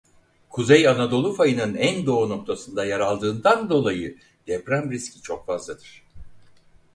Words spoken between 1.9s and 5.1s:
doğu noktasında yer aldığından dolayı deprem